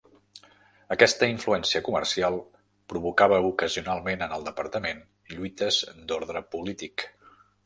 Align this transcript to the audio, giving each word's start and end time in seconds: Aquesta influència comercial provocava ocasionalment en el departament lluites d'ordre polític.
Aquesta 0.95 1.27
influència 1.33 1.81
comercial 1.89 2.37
provocava 2.93 3.39
ocasionalment 3.51 4.27
en 4.29 4.35
el 4.39 4.49
departament 4.49 5.05
lluites 5.35 5.79
d'ordre 6.09 6.45
polític. 6.59 7.09